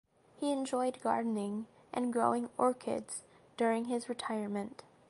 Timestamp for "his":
3.85-4.09